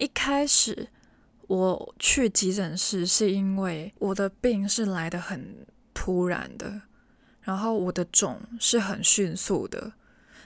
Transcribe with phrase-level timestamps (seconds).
[0.00, 0.88] 一开始
[1.46, 6.80] 我去急诊室是因为我的病是来的很突然的，
[7.42, 9.92] 然后我的肿是很迅速的，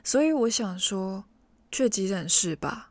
[0.02, 1.24] 所以我想说
[1.70, 2.90] 去急诊室吧。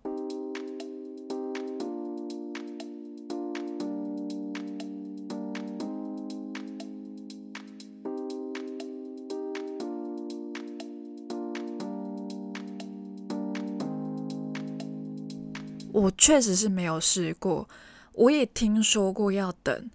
[16.04, 17.68] 我确实是没有试过，
[18.12, 19.90] 我也听说过要等，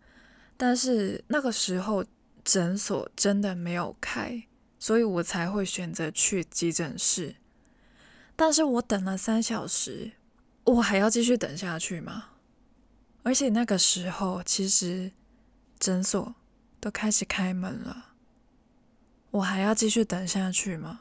[0.57, 2.05] 但是那个时候
[2.43, 4.43] 诊所真的没有开，
[4.79, 7.37] 所以我才会选择去急诊室。
[8.35, 10.13] 但是我等了三小时，
[10.65, 12.31] 我还要继续等下去吗？
[13.23, 15.13] 而且那个时候其实
[15.79, 16.35] 诊所
[16.81, 18.15] 都开始开门了，
[19.33, 21.01] 我还要继续等下去吗？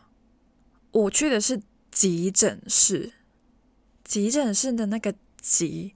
[0.91, 1.61] 我去的是
[1.91, 3.13] 急诊室。
[4.07, 5.93] 急诊室的那个急，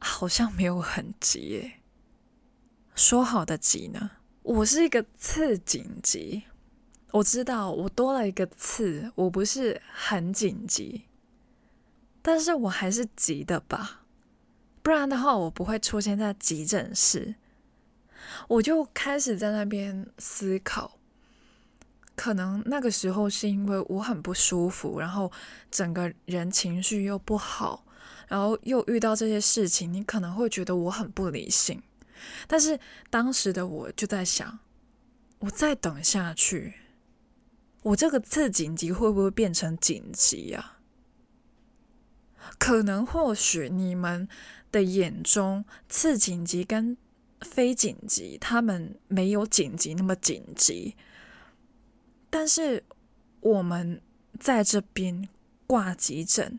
[0.00, 1.74] 好像没有很急耶。
[2.96, 4.10] 说好的急呢？
[4.42, 6.42] 我是一个次紧急，
[7.12, 11.04] 我知道我多了一个次，我不是很紧急，
[12.20, 14.02] 但是我还是急的吧？
[14.82, 17.36] 不然的话，我不会出现在急诊室。
[18.48, 20.98] 我就开始在那边思考。
[22.20, 25.32] 可能那个时候是因为我很不舒服，然后
[25.70, 27.82] 整个人情绪又不好，
[28.28, 31.82] 然后又遇到这些事情，你可能会觉得我很不理性。
[32.46, 34.58] 但是当时的我就在想，
[35.38, 36.74] 我再等下去，
[37.84, 40.76] 我这个次紧急会不会变成紧急啊？
[42.58, 44.28] 可能或许你们
[44.70, 46.98] 的眼中次紧急跟
[47.40, 50.96] 非紧急，他们没有紧急那么紧急。
[52.30, 52.82] 但是
[53.40, 54.00] 我们
[54.38, 55.28] 在这边
[55.66, 56.58] 挂急诊，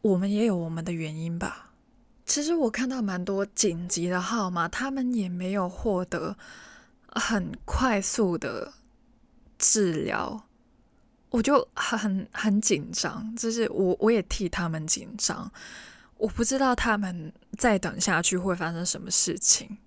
[0.00, 1.72] 我们也有我们的原因吧。
[2.24, 6.36] 其实我看到蛮多紧急的号码，他们也没有获得
[7.08, 8.72] 很快速的
[9.58, 10.44] 治疗，
[11.30, 15.50] 我就很很紧张，就是我我也替他们紧张，
[16.16, 19.78] 我不知道他们再等下去会发生什么事情。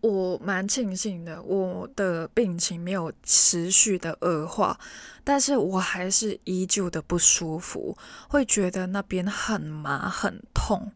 [0.00, 4.78] 我蛮庆幸的，我的病情没有持续的恶化，
[5.22, 7.96] 但是我还是依旧的不舒服，
[8.28, 10.90] 会觉得那边很麻很痛，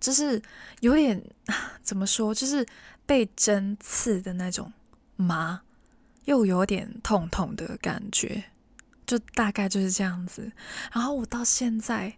[0.00, 0.42] 就是
[0.80, 1.22] 有点
[1.82, 2.66] 怎么说，就是
[3.06, 4.72] 被针刺的那种
[5.16, 5.60] 麻，
[6.24, 8.44] 又有点痛痛的感觉，
[9.06, 10.50] 就大概就是这样子。
[10.92, 12.16] 然后我到现在。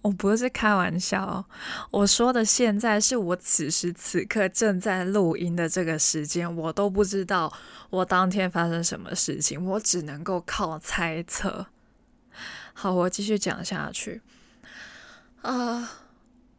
[0.00, 1.44] 我不是开玩笑，
[1.90, 7.52] 我说的现在是我此时此刻正在录音的这个时间，我都不知道
[7.90, 11.66] 我当天发生什么事情，我只能够靠猜测。
[12.72, 14.22] 好，我继续讲下去。
[15.42, 15.90] 啊、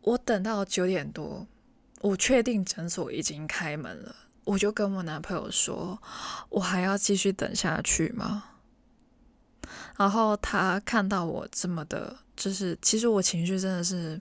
[0.01, 1.47] 我等到九点多，
[2.01, 6.01] 我确定诊所已经开门了，我就跟我男朋友说
[6.49, 8.43] ：“我还要继续等下去吗？”
[9.99, 14.19] 然后他看到我这么的，就是其实我情绪真的是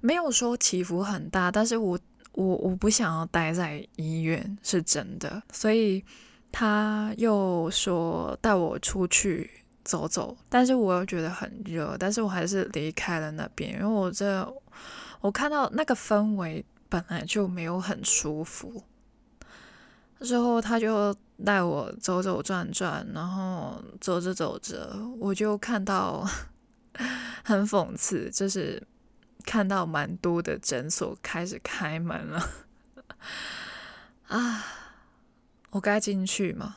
[0.00, 1.98] 没有说起伏很大，但是我
[2.32, 6.02] 我我不想要待在医院，是真的，所以
[6.50, 9.50] 他又说带我出去
[9.84, 14.50] 走走，但是我又觉得很热，但是我还是离开了那边，因为我这
[15.20, 18.82] 我看到那个氛围本来就没有很舒服。
[20.20, 21.14] 之后他就
[21.44, 26.26] 带我走走转转，然后走着走着，我就看到
[27.44, 28.86] 很讽刺，就是
[29.44, 32.48] 看到蛮多的诊所开始开门了
[34.28, 34.64] 啊！
[35.70, 36.76] 我该进去吗？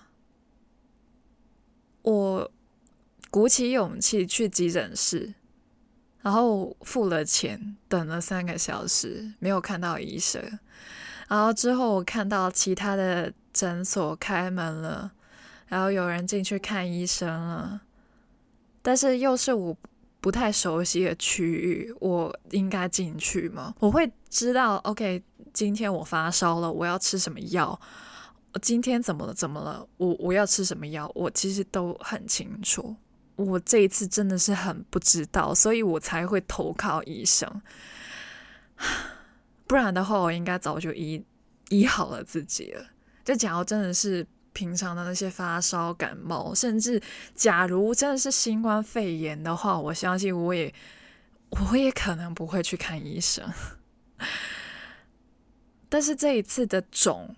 [2.02, 2.52] 我
[3.30, 5.34] 鼓起勇气去急诊室，
[6.22, 10.60] 然后付了钱，等了三个小时，没有看到医生。
[11.28, 15.14] 然后之后我看到其他的诊所开门了，
[15.68, 17.84] 然后有人进去看医生了，
[18.82, 19.78] 但是又是我
[20.20, 23.74] 不太熟悉的区域，我应该进去吗？
[23.80, 25.24] 我会知道，OK，
[25.54, 27.80] 今天我发烧了，我要吃什么药？
[28.62, 29.34] 今天怎么了？
[29.34, 29.88] 怎么了？
[29.96, 31.10] 我我要吃什么药？
[31.16, 32.94] 我其实都很清楚。
[33.38, 37.62] 我这一次真的是很不知道，所以我才会投靠医生。
[39.66, 41.24] 不然的话，我应该早就医
[41.70, 42.86] 医好了自己了。
[43.26, 47.02] 就假如真的是平常的那些发烧、感冒，甚至
[47.34, 50.74] 假如真的是新冠肺炎的话，我相信我也
[51.50, 53.52] 我也可能不会去看医生。
[55.90, 57.36] 但是这一次的肿，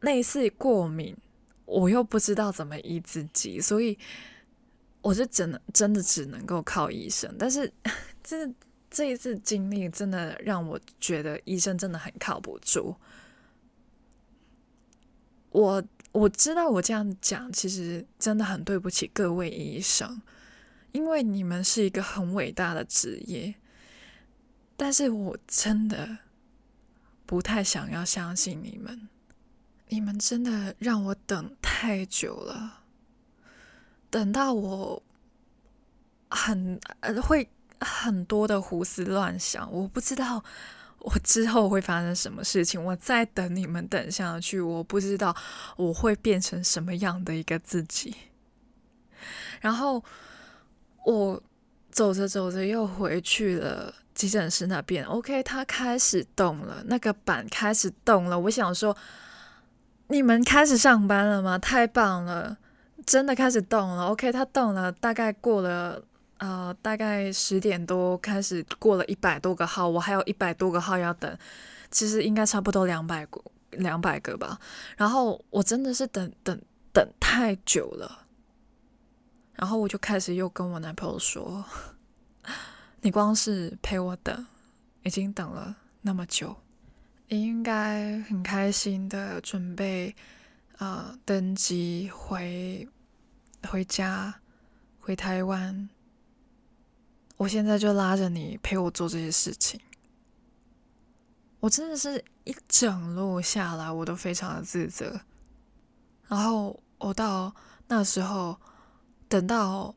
[0.00, 1.16] 类似过敏，
[1.64, 3.98] 我又不知道怎么医自己，所以
[5.00, 7.34] 我是真的真的只能够靠医生。
[7.38, 7.72] 但是。
[8.28, 8.52] 这
[8.90, 12.92] 这一次经历真的让我觉得医生真的很靠不住。
[15.56, 15.82] 我
[16.12, 20.20] 我知道我这样讲，其实真的很对不起各位医生，
[20.92, 23.54] 因为你们是一个很伟大的职业，
[24.76, 26.18] 但是我真的
[27.24, 29.08] 不太想要相信你们，
[29.88, 32.82] 你们真的让我等太久了，
[34.10, 35.02] 等到我
[36.28, 37.48] 很呃会。
[37.78, 40.42] 很多的胡思乱想，我不知道
[41.06, 42.84] 我之后会发生什么事情。
[42.84, 45.34] 我在等你们等下去，我不知道
[45.76, 48.12] 我会变成什么样的一个自己。
[49.60, 50.02] 然后
[51.04, 51.40] 我
[51.92, 55.04] 走着走着又回去了急诊室那边。
[55.04, 58.36] OK，他开始动了，那个板开始动了。
[58.40, 58.96] 我想说，
[60.08, 61.56] 你们开始上班了吗？
[61.56, 62.58] 太棒了，
[63.06, 64.06] 真的开始动了。
[64.06, 66.02] OK，他动了，大概过了。
[66.38, 71.38] 呃，大概十点多开始，过了一百多个号，我还有一百多个号要等，
[71.90, 74.60] 其实应该差不多两百个，两百个吧。
[74.98, 76.60] 然后我真的是等等
[76.92, 78.26] 等太久了，
[79.54, 81.64] 然后我就开始又跟我男朋友说
[83.00, 84.46] ：“你光是陪我等，
[85.04, 86.54] 已经等了那么久，
[87.28, 90.14] 你应该很开心的准备，
[90.76, 92.86] 呃，登机回
[93.66, 94.34] 回家，
[95.00, 95.88] 回台湾。”
[97.36, 99.78] 我现在就拉着你陪我做这些事情，
[101.60, 105.20] 我真的是一整路下来，我都非常的自责。
[106.28, 107.54] 然后我到
[107.88, 108.58] 那时候，
[109.28, 109.94] 等到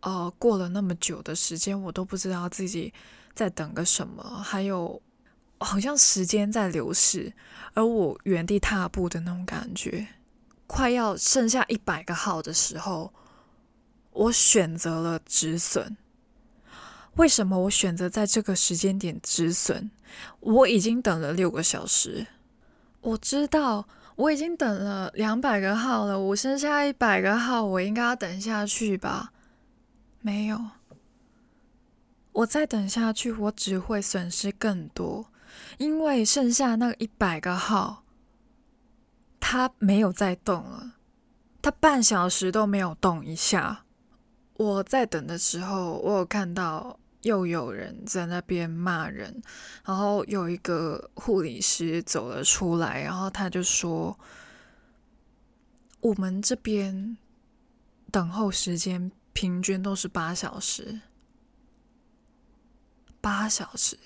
[0.00, 2.92] 呃过了那么久的时间，我都不知道自己
[3.34, 5.00] 在等个什么，还有
[5.58, 7.32] 好像时间在流逝，
[7.74, 10.08] 而我原地踏步的那种感觉。
[10.66, 13.12] 快要剩下一百个号的时候，
[14.12, 15.96] 我选择了止损。
[17.16, 19.90] 为什么我选择在这个时间点止损？
[20.40, 22.26] 我已经等了六个小时，
[23.00, 23.86] 我知道
[24.16, 29.32] 我已经等了两百个号了，我剩下一百个号，我应该要等下去吧？
[30.20, 30.60] 没有，
[32.32, 35.26] 我再等下去，我只会损失更多，
[35.78, 38.04] 因为剩下那一百个号，
[39.40, 40.92] 它没有再动了，
[41.60, 43.84] 它半小时都没有动一下。
[44.54, 46.99] 我在等的时候，我有看到。
[47.22, 49.42] 又有人在那边骂人，
[49.84, 54.18] 然后有一个护理师走了出来，然后他就说
[56.00, 57.18] ：“我们这边
[58.10, 61.00] 等候时间平均都是八小时，
[63.20, 63.98] 八小时，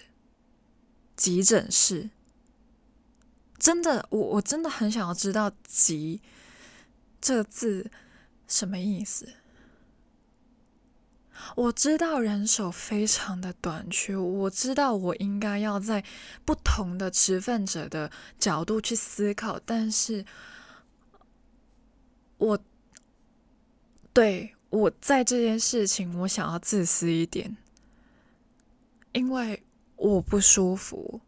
[1.14, 2.10] 急诊室，
[3.58, 6.20] 真的，我我真的很想要知道‘急’
[7.22, 7.90] 这个字
[8.48, 9.34] 什么意思。”
[11.56, 16.04] 我知道人手非常的短缺，我知道我应该要在
[16.44, 20.24] 不同的持份者的角度去思考，但是
[22.38, 22.58] 我
[24.12, 27.56] 对我在这件事情，我想要自私一点，
[29.12, 29.62] 因为
[29.94, 31.20] 我不舒服，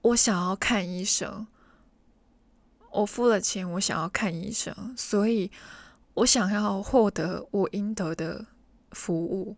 [0.00, 1.46] 我想要看医生，
[2.90, 5.50] 我付了钱，我想要看医生，所以
[6.14, 8.46] 我想要获得我应得的。
[8.92, 9.56] 服务，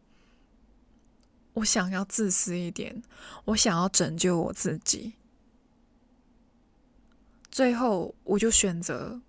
[1.52, 3.02] 我想要自私一点，
[3.44, 5.14] 我想要拯救我自己，
[7.50, 9.20] 最后我就选择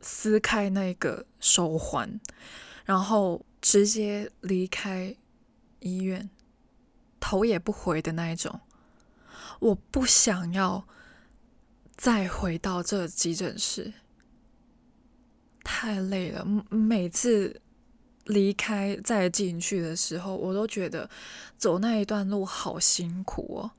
[0.00, 2.20] 撕开那个手环，
[2.84, 5.16] 然后直接离开
[5.80, 6.28] 医院，
[7.18, 8.60] 头也不回的那一种。
[9.60, 10.84] 我不想要
[11.96, 13.92] 再回到这急诊室，
[15.62, 17.61] 太累了，每次。
[18.24, 21.08] 离开再进去的时候，我都觉得
[21.56, 23.70] 走那一段路好辛苦哦。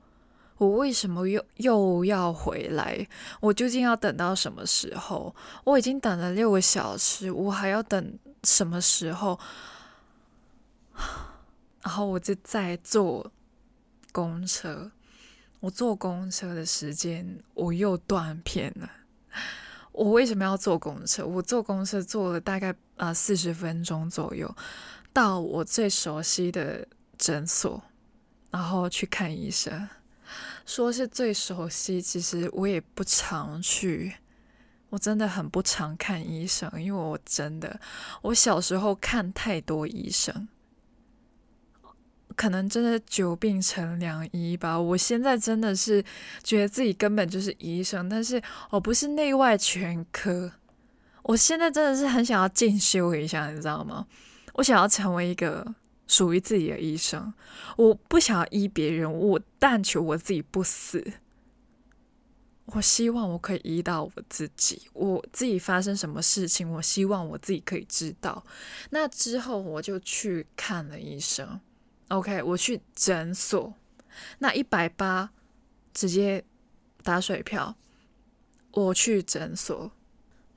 [0.56, 3.06] 我为什么又又要回来？
[3.40, 5.34] 我究竟要等到什么时候？
[5.64, 9.38] 我已经等了六个小时，我还要等什么时候？
[11.82, 13.30] 然后我就在坐
[14.12, 14.92] 公车，
[15.58, 18.88] 我坐公车的时间我又断片了。
[19.94, 21.24] 我为什么要坐公车？
[21.24, 24.52] 我坐公车坐了大概啊四十分钟左右，
[25.12, 26.86] 到我最熟悉的
[27.16, 27.80] 诊所，
[28.50, 29.88] 然后去看医生。
[30.66, 34.16] 说是最熟悉，其实我也不常去，
[34.88, 37.78] 我真的很不常看医生，因为我真的
[38.20, 40.48] 我小时候看太多医生。
[42.36, 44.78] 可能真的久病成良医吧。
[44.78, 46.04] 我现在真的是
[46.42, 50.52] 觉得自己根本就是医生，但是我不是内外全科。
[51.22, 54.06] 我现在真的是很想要进修一下，你知道吗？
[54.54, 55.66] 我想要成为一个
[56.06, 57.32] 属于自己的医生。
[57.76, 61.04] 我不想要医别人，我但求我自己不死。
[62.66, 68.42] 我希望我可以医到我自己，我自己发生什么事情，我希望我自己可以知道。
[68.90, 71.60] 那之后我就去看了医生。
[72.08, 73.74] OK，我去诊所，
[74.38, 75.30] 那一百八
[75.92, 76.44] 直接
[77.02, 77.76] 打水漂。
[78.72, 79.92] 我去诊所，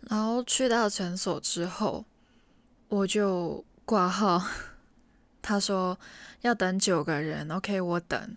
[0.10, 2.04] 然后去到诊所之后，
[2.90, 4.44] 我就挂号。
[5.42, 5.98] 他说
[6.42, 8.36] 要等九个人，OK，我等，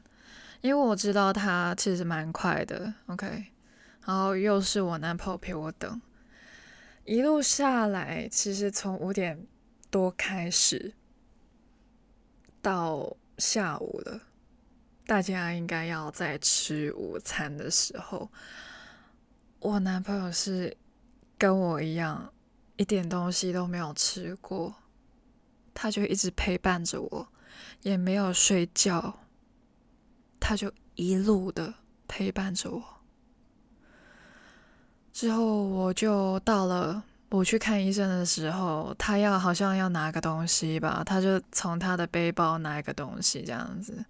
[0.61, 3.47] 因为我知道他其实蛮快的，OK。
[4.05, 6.01] 然后又是我男朋友陪我等，
[7.05, 9.47] 一路下来，其实从五点
[9.91, 10.93] 多开始
[12.63, 14.21] 到下午了，
[15.07, 18.31] 大家应该要在吃午餐的时候，
[19.59, 20.77] 我男朋友是
[21.39, 22.33] 跟我一样，
[22.77, 24.75] 一点东西都没有吃过，
[25.73, 27.29] 他就一直陪伴着我，
[27.83, 29.21] 也没有睡觉，
[30.39, 31.75] 他就一路的
[32.07, 32.85] 陪伴着我。
[35.13, 44.05] 之后我就到了，我去看医生的时候，他要好像要拿个东西吧，他就从他的背包拿一个东西这样子。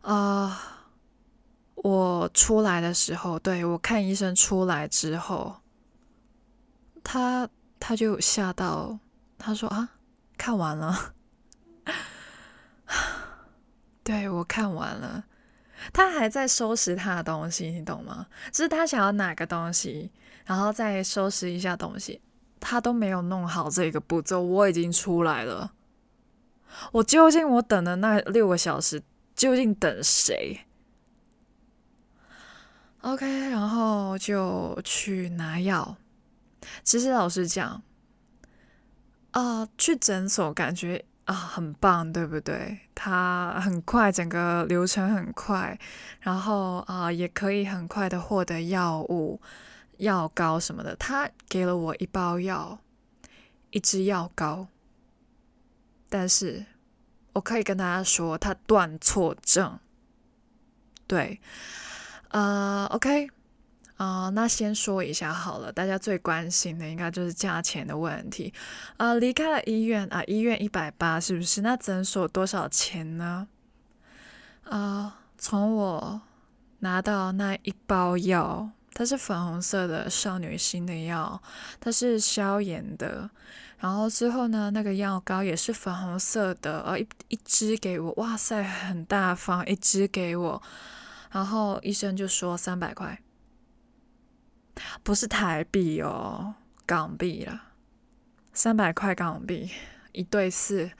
[0.00, 0.86] 啊、
[1.74, 5.60] 我出来的时候，对，我看医生出来之后，
[7.04, 8.98] 他他就吓到，
[9.36, 9.90] 他说啊，
[10.38, 11.12] 看完了，
[14.02, 15.24] 对，我看完了。
[15.92, 18.26] 他还在收拾他的东西，你懂吗？
[18.50, 20.10] 就是他想要拿个东西，
[20.46, 22.22] 然后再收拾一下东西，
[22.58, 24.40] 他都没有弄好这个步骤。
[24.40, 25.72] 我已经出来了，
[26.92, 29.02] 我究竟我等的那六个小时，
[29.34, 30.60] 究竟等谁
[33.02, 35.96] ？OK，然后就去拿药。
[36.82, 37.82] 其实老实讲，
[39.32, 41.04] 啊、去诊所感觉。
[41.26, 42.78] 啊，很棒，对不对？
[42.94, 45.76] 它很快，整个流程很快，
[46.20, 49.40] 然后啊，也可以很快的获得药物、
[49.98, 50.94] 药膏什么的。
[50.96, 52.78] 他给了我一包药，
[53.70, 54.68] 一支药膏，
[56.08, 56.64] 但是
[57.32, 59.78] 我可以跟大家说，他断错症。
[61.06, 61.40] 对，
[62.30, 63.30] 呃，OK。
[63.96, 68.52] 啊、那先说一下好了，大家最关心的应该就是价钱的问题。
[68.98, 71.62] 呃，离开了医院啊、医院一百八是不是？
[71.62, 73.48] 那诊所多少钱呢？
[74.64, 76.20] 啊、从我
[76.80, 81.42] 拿到那一包药，它是粉红色的少女心的药，
[81.78, 83.28] 它是消炎的。
[83.78, 90.62] 然后之后呢，那个药膏也是粉红色的，呃，一一支给我，哇塞，很大方，一支给我。
[91.30, 93.20] 然后医生就说三百块。
[95.02, 96.54] 不是台币哦，
[96.86, 97.64] 港币了，
[98.54, 99.70] 三百块港币，
[100.12, 100.90] 一对四，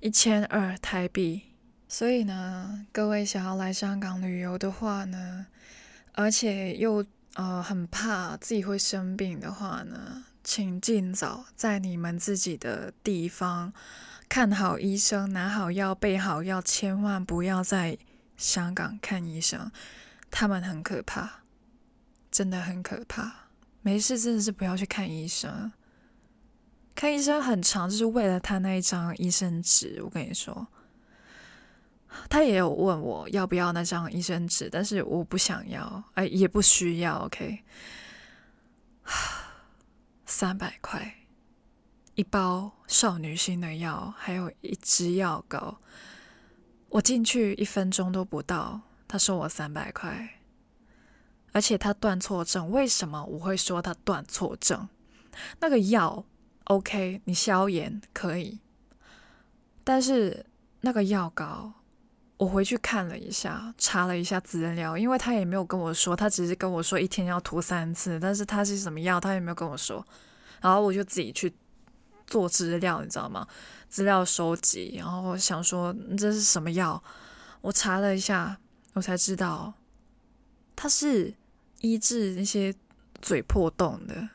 [0.00, 1.42] 一千二台币。
[1.86, 5.46] 所以呢，各位想要来香港旅游的话呢，
[6.14, 7.04] 而且又
[7.38, 13.72] 呃很怕自己会生病的话呢，请尽早在你们自己的地方
[14.28, 17.96] 看好医生，拿好药，备好药，千万不要在
[18.36, 19.70] 香港看医生，
[20.32, 21.44] 他们很可怕。
[22.30, 23.32] 真的很可怕，
[23.82, 25.72] 没事真的是不要去看医生。
[26.94, 30.02] 看医生很长，就是为了他那一张医生纸。
[30.02, 30.66] 我跟你说，
[32.28, 37.26] 他也有问我要不要那张医生纸，但是我不想要，哎，也不需要。
[37.26, 37.62] OK，
[40.26, 41.14] 三百块
[42.14, 45.78] 一包少女心的药，还有一支药膏。
[46.90, 50.34] 我进去一分钟都不到，他收我三百块。
[51.52, 54.88] 而且他断错症，为什么我会说他断错症？
[55.60, 56.24] 那个药
[56.64, 58.60] ，OK，你消炎可以，
[59.82, 60.46] 但是
[60.82, 61.72] 那个药膏，
[62.38, 70.06] 我回去看了一下，查了一下资料，因为他也没有跟我说，他只是跟我说一天要涂三次，但是他是什么药，他也没有跟我说，
[70.60, 71.52] 然后我就自己去
[72.28, 73.46] 做资料，你知道吗？
[73.88, 77.02] 资料收集，然后想说这是什么药，
[77.60, 78.58] 我查了一下，
[78.92, 79.74] 我才知道。
[80.76, 81.34] 它是
[81.80, 82.72] 医治那些
[83.20, 84.28] 嘴破洞的。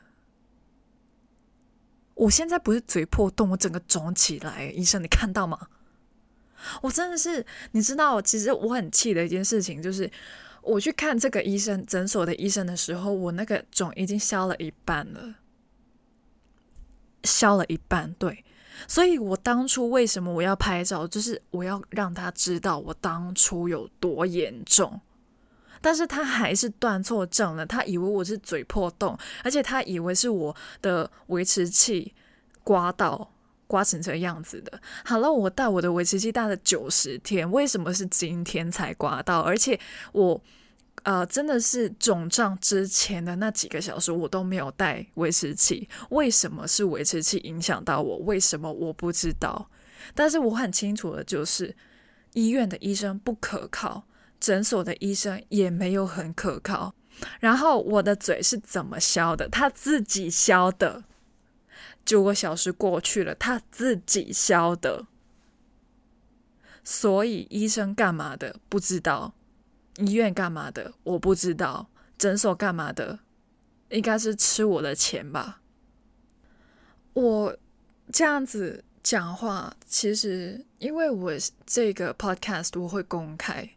[2.15, 4.65] 我现在不是嘴破洞，我整个肿起来。
[4.65, 5.67] 医生，你看到吗？
[6.81, 10.09] 我真的是，你知道，其实我很气的一件事情就是，
[10.61, 15.35] 我去看这个医生诊所的医生的时候，我那个肿已经消了一半了，
[17.23, 18.13] 消了一半。
[18.13, 18.43] 对，
[18.87, 25.01] 所以我当初为什么我要拍照，就是我要让他知道我当初有多严重。
[25.81, 32.13] 但是他还是断错症了，他以为我是嘴破洞，而且他以为是我的维持器
[32.63, 33.32] 刮到
[33.73, 34.79] 刮成这样子的。
[35.03, 39.39] 好了，我戴我的维持器戴了九十天，为什么是今天才刮到？
[39.39, 39.79] 而且
[40.11, 40.39] 我
[41.01, 45.89] 呃真的是肿胀之前的那几个小时，我都没有戴维持器。
[46.11, 48.17] 为什么是维持器影响到我？
[48.17, 49.67] 为什么我不知道？
[50.13, 51.75] 但是我很清楚的就是，
[52.33, 54.03] 医院的医生不可靠，
[54.39, 56.93] 诊所的医生也没有很可靠。
[57.39, 59.49] 然后我的嘴是怎么消的？
[59.49, 61.05] 他自己消的。
[62.05, 65.05] 九个小时过去了，他自己消的。
[66.83, 69.33] 所以医生干嘛的不知道，
[69.97, 73.19] 医院干嘛的我不知道，诊所干嘛的
[73.87, 75.61] 应该是吃我的钱吧。
[77.13, 77.57] 我
[78.11, 81.31] 这样子讲话，其实因为我
[81.65, 83.69] 这个 podcast 我会公开，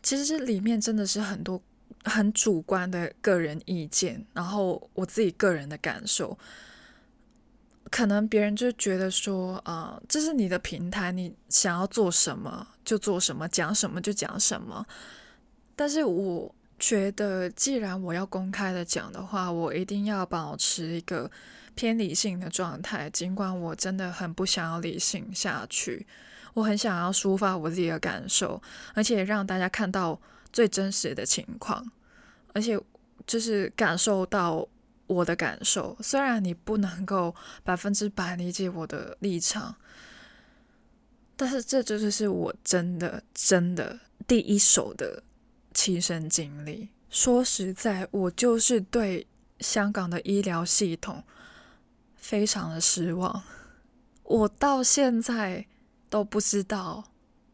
[0.00, 1.60] 其实里面真的是很多
[2.04, 6.38] 很主观的个人意见，然后我自己个人的感受。
[7.94, 14.84] 可能别人就觉得说，啊、这是你的平台，你想要做什么就做什么，讲什么就讲什么。
[15.76, 21.30] 但是我觉得，既然我要公开的讲的话，我一定要保持一个
[21.76, 23.08] 偏理性的状态。
[23.10, 26.04] 尽管我真的很不想要理性下去，
[26.54, 28.60] 我很想要抒发我自己的感受，
[28.94, 30.20] 而且让大家看到
[30.52, 31.88] 最真实的情况，
[32.54, 32.76] 而且
[33.24, 34.66] 就是感受到。
[35.14, 39.76] 我的感受，虽然你不能够百分之百理解我的立场，
[41.36, 45.22] 但是这就是我真的真的第一手的
[45.72, 46.88] 亲身经历。
[47.08, 49.26] 说实在，我就是对
[49.60, 51.22] 香港的医疗系统
[52.16, 53.42] 非常的失望。
[54.24, 55.66] 我到现在
[56.10, 57.04] 都不知道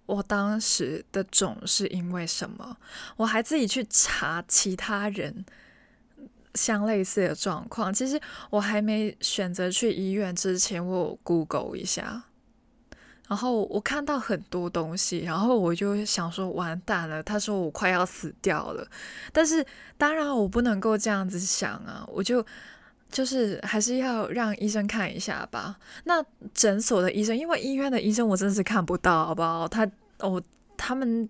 [0.07, 2.79] 我当时的肿是因为什么，
[3.17, 5.45] 我还自己去查其他人。
[6.55, 12.23] 相类似的状况，其实我还没选择去医院之前，我 Google 一下，
[13.29, 18.87] 然后我看到很多东西，然后我就想说完蛋了，他说我快要死掉了，
[19.33, 19.65] 但是
[19.97, 22.45] 当然我不能够这样子想啊，我就
[23.11, 25.79] 就是还是要让医生看一下吧。
[26.05, 29.69] 那诊所的医生，因为医院的医生我真的是看不到，好不好？
[29.69, 30.43] 他哦，
[30.77, 31.29] 他们。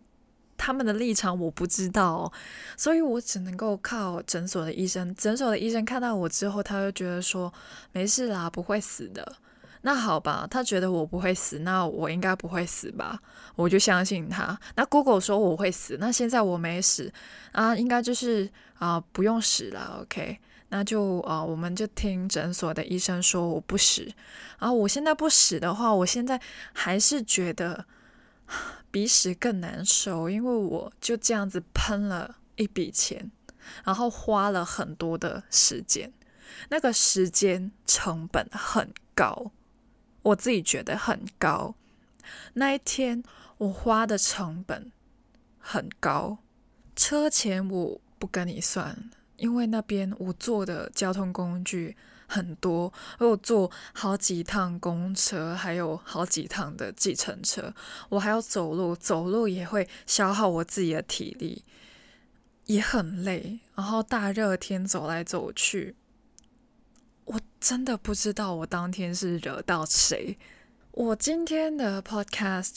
[0.63, 2.31] 他们的立场我不知道，
[2.77, 5.15] 所以我只能够靠诊所的医生。
[5.15, 7.51] 诊所的医生看到我之后，他就觉得说
[7.93, 9.37] 没事啦，不会死的。
[9.81, 13.19] 那好吧，他觉得我不会死，那我应该不会死吧？
[13.57, 14.61] 我就相信他。
[14.77, 17.11] 那 Google 说我会死，那现在我没死
[17.53, 18.47] 啊，应该就是
[18.79, 20.01] 啊、不用死了。
[20.03, 24.07] OK，那就啊、呃、我们就听诊所的医生说我不死。
[24.59, 26.39] 啊我现在不死的话，我现在
[26.75, 27.87] 还是觉得。
[28.91, 33.31] 比死更难受，因为我就这样子喷了一笔钱，
[33.85, 36.13] 然后花了很多的时间，
[36.69, 39.53] 那个时间成本很高，
[40.23, 41.75] 我自己觉得很高。
[42.55, 43.23] 那一天
[43.59, 44.91] 我花的成本
[45.59, 46.39] 很高，
[46.97, 51.97] 车钱我不跟你算，因为那边我坐的交通工具。
[52.31, 57.75] 很多，我坐好几趟公车，还有好几趟的计程车，
[58.09, 61.65] 我还要走路，走路也会消耗我自己的体力，
[62.67, 63.59] 也很累。
[63.75, 65.97] 然后大热天走来走去，
[67.25, 70.39] 我真的不知道我当天是惹到谁。
[70.93, 72.77] 我今天的 podcast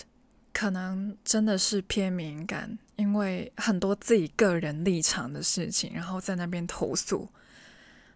[0.51, 7.29] 可能真的是偏敏感，因为很多自己个人立场的事情，然后在那边投诉。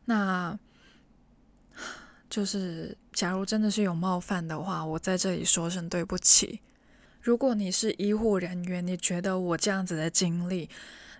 [0.05, 0.57] 那。
[2.29, 6.59] 就是，假如真的是有冒犯的话，我在这里说声对不起。
[7.21, 10.69] 如果你是医护人员，你觉得我这样子的经历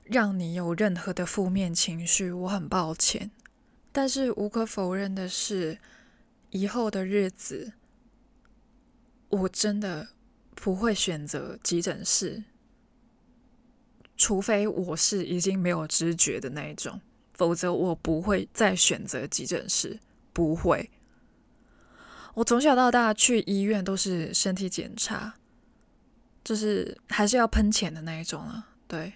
[0.03, 3.31] 让你有任何的负面情绪，我很抱歉。
[3.91, 5.79] 但是无可否认的是，
[6.51, 7.73] 以后的日子，
[9.29, 10.09] 我真的
[10.55, 12.43] 不会选择急诊室，
[14.15, 17.01] 除非我是已经没有知觉的那一种，
[17.33, 19.99] 否则我不会再选择急诊室，
[20.31, 20.89] 不会。
[22.37, 25.33] 我从小到大去医院都是身体检查，
[26.43, 28.69] 就是还是要喷钱的那一种啊。
[28.87, 29.11] 对，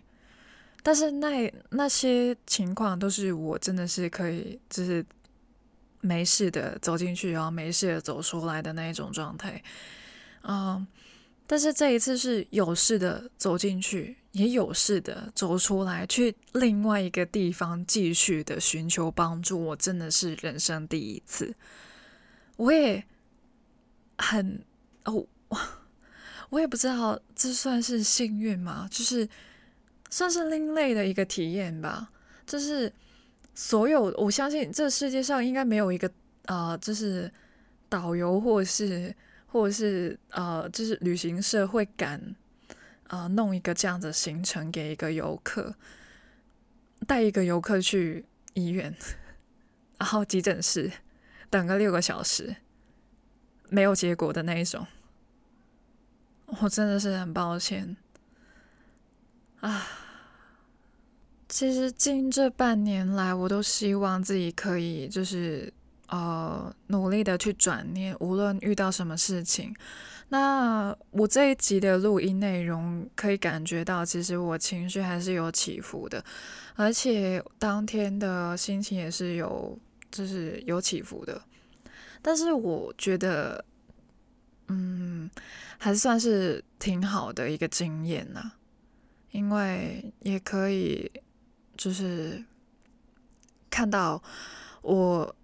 [0.82, 5.06] 但是那那些情况都是我真的是可以，就是
[6.00, 9.62] 没事的走进去，然后没事的走出来的那一种状态。
[10.42, 10.88] 嗯，
[11.46, 21.54] 但是这一次是有事的走进去，也有事的走出来，去另外一个地方继续的寻求帮助，我真的是人生第一次。
[22.56, 23.06] 我也。
[24.22, 24.64] 很
[25.06, 25.26] 哦，
[26.50, 28.88] 我也不知道这算是幸运吗？
[28.92, 29.28] 就是
[30.10, 32.12] 算是另类的一个体验吧。
[32.46, 32.92] 就是
[33.56, 36.10] 所有，我相信这世界上应该没有一个
[36.46, 37.32] 啊、就是
[37.88, 39.16] 导游或是
[39.48, 42.36] 或是呃，就是旅行社会敢
[43.08, 45.76] 啊，弄一个这样的行程给一个游客，
[47.08, 48.94] 带一个游客去医院，
[49.98, 50.92] 然后急诊室
[51.50, 52.56] 等个六个小时，
[53.72, 54.86] 没有结果的那一种。
[56.60, 57.96] 我真的是很抱歉
[59.62, 59.88] 啊！
[61.48, 65.72] 其实近这半年来，我都希望自己可以就是
[66.08, 69.74] 呃努力的去转念，无论遇到什么事情。
[70.28, 76.24] 那我这一集的录音内容可以感觉到，其实我情绪还是有起伏的，
[76.76, 79.78] 而且当天的心情也是有
[80.10, 81.42] 就是有起伏的。
[82.22, 83.64] 但是我觉得，
[84.68, 85.30] 嗯。
[85.84, 88.52] 还算是挺好的一个经验呐，
[89.32, 91.12] 因为也可以
[91.76, 92.46] 就是
[93.68, 94.22] 看到
[94.84, 95.36] 我，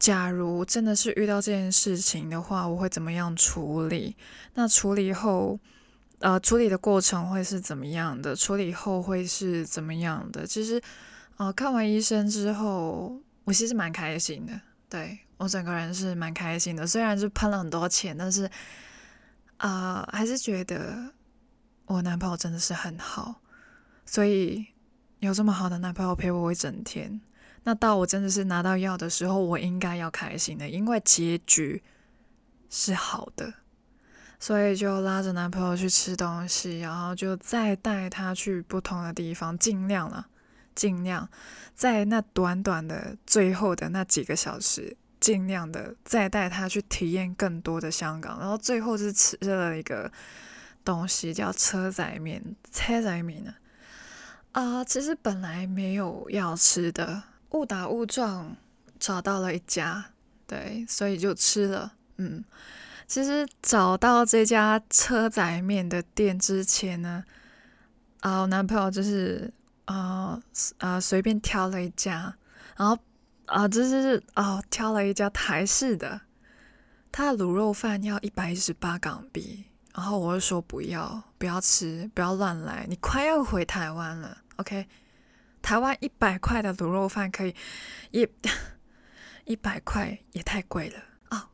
[0.00, 4.16] 假如真的是遇到这件事情的话，我会怎么样处理？
[4.54, 5.60] 那处理后，
[6.18, 8.34] 呃，处理的过程会是怎么样的？
[8.34, 10.44] 处理后会是怎么样的？
[10.44, 10.82] 其实，
[11.36, 18.48] 呃，看完医生之后，我其实蛮开心的，对，我整个人是蛮开心的，虽然是喷了很多钱，但是。
[19.62, 21.12] 啊还是觉得
[21.84, 23.42] 我男朋友真的是很好，
[24.06, 24.68] 所以
[25.18, 27.20] 有这么好的男朋友陪我一整天。
[27.64, 31.82] 那到我真的是拿到药的时候，我应该要开心的，因为结局
[32.70, 33.52] 是好的。
[34.38, 40.28] 所以就拉着男朋友去吃东西，然后就再带他去不同的地方，尽量了，
[40.74, 41.28] 尽量
[41.74, 44.96] 在那短短的最后的那几个小时。
[45.20, 50.10] 尽量的再带他去体验更多的香港，然后最后是吃了一个
[50.82, 53.54] 东西叫车仔面，车仔面呢，
[54.52, 58.56] 啊，其实本来没有要吃的，误打误撞
[58.98, 60.06] 找到了一家，
[60.46, 61.92] 对，所以就吃了。
[62.16, 62.42] 嗯，
[63.06, 67.22] 其实找到这家车仔面的店之前呢，
[68.20, 69.52] 啊，我男朋友就是
[69.84, 70.40] 啊
[70.78, 72.34] 啊随便挑了一家，
[72.76, 72.98] 然后。
[73.50, 76.20] 啊，这是哦，挑了一家台式的，
[77.10, 84.86] 他的卤肉饭要一百一十八港币，然后我就说不要，不要吃，不要乱来，你快要回台湾了，OK？
[85.60, 87.52] 台湾一百块的卤肉饭可以，
[88.12, 88.28] 一
[89.46, 91.50] 一百块也太贵了啊！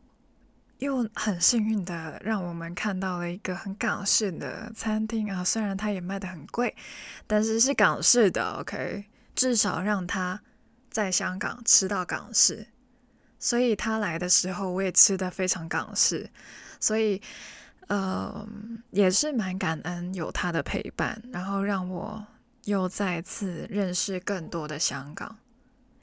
[0.76, 6.76] 又很幸运的让我们看到了一个很港式的餐厅啊，虽然它也卖得很贵，
[7.26, 9.06] 但是是港式的，OK？
[9.34, 10.42] 至少让它。
[10.96, 12.68] 在香港吃到港式，
[13.38, 16.30] 所以他来的时候我也吃的非常港式，
[16.80, 17.20] 所以
[17.88, 18.48] 呃
[18.92, 22.26] 也是蛮感恩有他的陪伴，然后让我
[22.64, 25.36] 又再次认识更多的香港。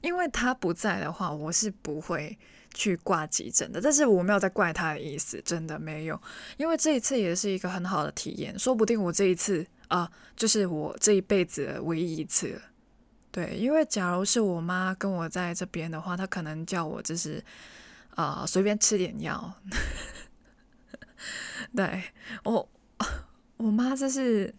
[0.00, 2.38] 因为他不在的话，我是不会
[2.72, 3.80] 去挂急诊的。
[3.80, 6.22] 但是我没有在怪他的意思，真的没有，
[6.56, 12.62] 因为这一次也是一个很好的体验，说不定我这一次啊，就是我这一辈子唯一一次。
[13.34, 17.42] 对，因为假如是我妈跟我在这边的话，她可能叫我就是
[18.14, 19.52] 啊、呃、随便吃点药。
[21.74, 22.04] 对，
[22.44, 22.68] 我
[23.56, 24.54] 我妈就是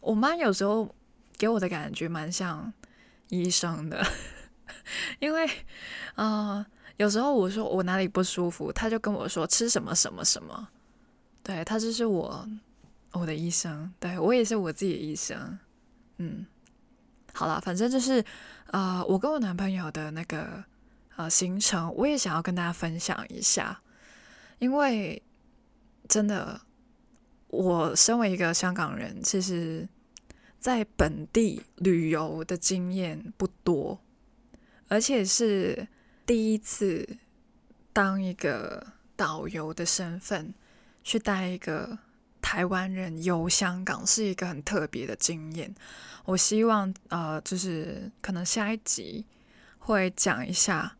[0.00, 0.92] 我妈有时候
[1.36, 2.72] 给我的感觉蛮像
[3.28, 4.04] 医生的，
[5.20, 5.46] 因为
[6.16, 10.68] 啊、呃、有时候我说我哪里不舒服，她就跟我说吃什么什么什么。
[11.44, 12.48] 对，她就是我
[13.12, 15.56] 我的医生，对，我也是我自己的医生，
[16.16, 16.44] 嗯。
[17.38, 18.24] 好了，反正就是，
[18.72, 20.64] 呃，我跟我男朋友的那个
[21.14, 23.80] 呃行程，我也想要跟大家分享一下，
[24.58, 25.22] 因为
[26.08, 26.60] 真的，
[27.46, 29.88] 我身为一个香港人，其实
[30.58, 34.00] 在本地旅游的经验不多，
[34.88, 35.86] 而且是
[36.26, 37.08] 第一次
[37.92, 40.52] 当一个导游的身份
[41.04, 41.98] 去带一个
[42.48, 45.74] 台湾人游香港，是一个很特别的经验。
[46.24, 49.26] 我希望，呃，就是可能下一集
[49.76, 50.96] 会讲一下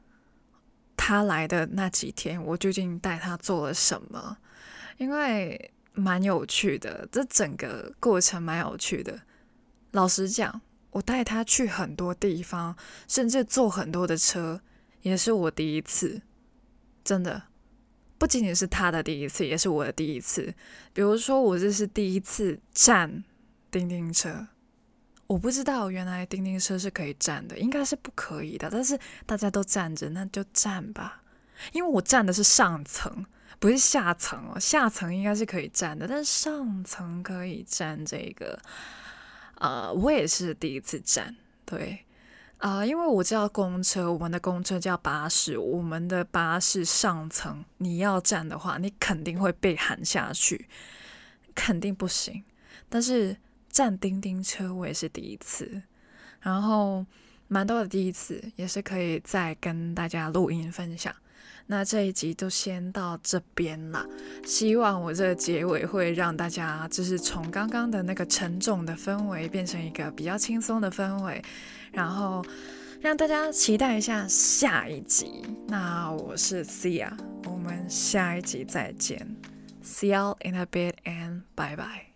[0.94, 4.36] 他来的那几天，我究竟带他做了什么，
[4.98, 9.18] 因为蛮有趣的，这整个过程蛮有趣的。
[9.92, 12.76] 老实讲，我带他去很多地方，
[13.08, 14.60] 甚至坐很多的车，
[15.00, 16.20] 也是我第一次，
[17.02, 17.44] 真的，
[18.18, 20.52] 不仅仅是他的第一次，也是我的第一次。
[20.92, 23.24] 比如说，我这是第一次站
[23.70, 24.48] 叮叮车。
[25.28, 28.68] 我不知道原来叮叮车是可以站的，应该是不可以的。
[28.70, 31.22] 但是大家都站着，那就站吧。
[31.72, 33.24] 因为我站的是上层，
[33.58, 34.58] 不是下层哦。
[34.58, 38.58] 下层应该是可以站的，但是上层可以站这个。
[39.56, 42.04] 呃，我也是第一次站，对。
[42.58, 50.68] 啊、因为我知道公车，我们的公车叫巴士，我们的巴士上层你要站的话，你肯定会被喊下去，
[51.54, 52.42] 肯定不行。
[52.88, 53.36] 但是
[53.70, 55.82] 站叮叮车我也是第一次，
[56.40, 57.06] 然后
[57.46, 61.14] 蛮多的第一次，也是可以再跟大家录音分享。
[61.70, 64.04] 那这一集就先到这边啦，
[64.44, 71.42] 希望我这个结尾会让大家就是从刚刚的那个沉重的氛围变成一个比较轻松的氛围，
[71.92, 72.42] 然后
[73.02, 75.44] 让大家期待一下下一集。
[75.66, 77.12] 那我是 Sia，
[77.44, 79.36] 我们下一集再见
[79.84, 82.07] ，See you in a bit and bye bye。